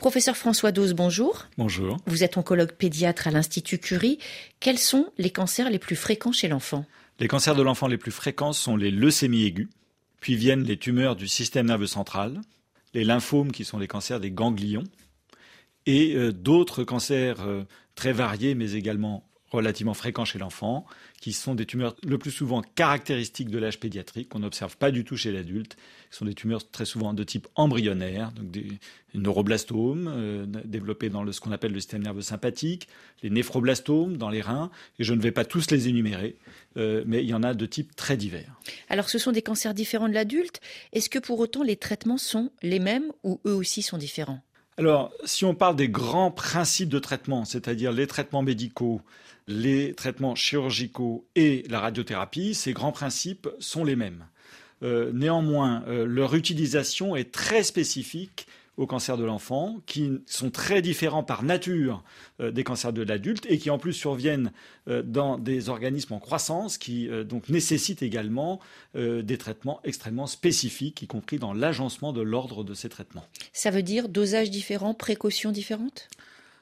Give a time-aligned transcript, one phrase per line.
[0.00, 1.46] Professeur François Dose, bonjour.
[1.58, 1.98] Bonjour.
[2.06, 4.18] Vous êtes oncologue pédiatre à l'Institut Curie.
[4.58, 6.86] Quels sont les cancers les plus fréquents chez l'enfant?
[7.18, 9.68] Les cancers de l'enfant les plus fréquents sont les leucémies aiguës,
[10.18, 12.40] puis viennent les tumeurs du système nerveux central,
[12.94, 14.84] les lymphomes qui sont les cancers des ganglions,
[15.84, 17.64] et euh, d'autres cancers euh,
[17.94, 20.86] très variés mais également relativement fréquents chez l'enfant,
[21.20, 25.04] qui sont des tumeurs le plus souvent caractéristiques de l'âge pédiatrique, qu'on n'observe pas du
[25.04, 25.76] tout chez l'adulte.
[26.10, 28.78] Ce sont des tumeurs très souvent de type embryonnaire, donc des
[29.14, 32.88] neuroblastomes euh, développés dans le, ce qu'on appelle le système nerveux sympathique,
[33.22, 36.36] les néphroblastomes dans les reins, et je ne vais pas tous les énumérer,
[36.76, 38.60] euh, mais il y en a de types très divers.
[38.88, 40.60] Alors ce sont des cancers différents de l'adulte.
[40.92, 44.42] Est-ce que pour autant les traitements sont les mêmes ou eux aussi sont différents?
[44.80, 49.02] Alors, si on parle des grands principes de traitement, c'est-à-dire les traitements médicaux,
[49.46, 54.24] les traitements chirurgicaux et la radiothérapie, ces grands principes sont les mêmes.
[54.82, 58.46] Euh, néanmoins, euh, leur utilisation est très spécifique
[58.80, 62.02] aux cancers de l'enfant, qui sont très différents par nature
[62.40, 64.52] euh, des cancers de l'adulte et qui en plus surviennent
[64.88, 68.58] euh, dans des organismes en croissance qui euh, donc nécessitent également
[68.94, 73.24] des traitements extrêmement spécifiques, y compris dans l'agencement de l'ordre de ces traitements.
[73.52, 76.08] Ça veut dire dosage différent, précautions différentes?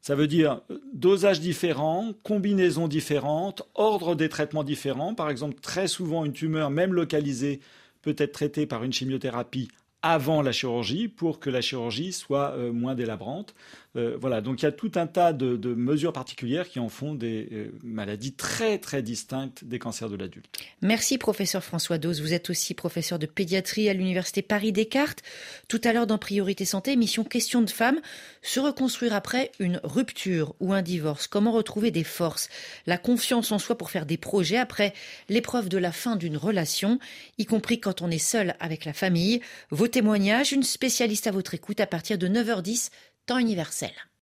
[0.00, 0.60] Ça veut dire
[0.92, 5.14] dosage différent, combinaisons différentes, ordre des traitements différents.
[5.14, 7.60] Par exemple, très souvent, une tumeur, même localisée,
[8.02, 9.68] peut être traitée par une chimiothérapie
[10.02, 13.54] avant la chirurgie pour que la chirurgie soit euh, moins délabrante.
[13.94, 17.14] Euh, voilà, donc il y a tout un tas de, mesures particulières qui en font
[17.14, 20.46] des euh, maladies très très distinctes des cancers de l'adulte.
[20.80, 22.22] Merci professeur François Dose.
[22.22, 25.22] Vous êtes aussi professeur de pédiatrie à l'université Paris Descartes.
[25.68, 28.00] Tout à l'heure dans Priorité Santé, émission Question de femmes,
[28.40, 31.26] se reconstruire après une rupture ou un divorce.
[31.26, 32.48] Comment retrouver des forces,
[32.86, 34.94] la confiance en soi pour faire des projets après
[35.28, 36.98] l'épreuve de la fin d'une relation,
[37.36, 39.40] y compris quand on est seul avec la famille.
[39.92, 42.90] Témoignages, une spécialiste à votre écoute à partir de 9h10
[43.26, 43.92] temps universel.